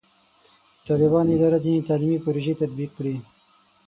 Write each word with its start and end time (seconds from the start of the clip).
د 0.77 0.81
طالبانو 0.87 1.33
اداره 1.35 1.57
ځینې 1.65 1.85
تعلیمي 1.89 2.19
پروژې 2.25 2.53
تطبیق 2.61 2.91
کړي. 2.97 3.15